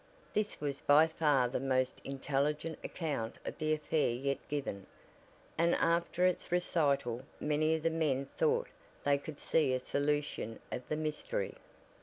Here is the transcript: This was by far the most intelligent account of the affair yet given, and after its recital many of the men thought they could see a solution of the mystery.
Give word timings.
This 0.33 0.59
was 0.59 0.81
by 0.81 1.05
far 1.05 1.47
the 1.47 1.59
most 1.59 2.01
intelligent 2.03 2.79
account 2.83 3.35
of 3.45 3.59
the 3.59 3.71
affair 3.71 4.09
yet 4.09 4.39
given, 4.47 4.87
and 5.59 5.75
after 5.75 6.25
its 6.25 6.51
recital 6.51 7.21
many 7.39 7.75
of 7.75 7.83
the 7.83 7.91
men 7.91 8.27
thought 8.35 8.69
they 9.03 9.19
could 9.19 9.39
see 9.39 9.75
a 9.75 9.79
solution 9.79 10.57
of 10.71 10.87
the 10.89 10.97
mystery. 10.97 11.53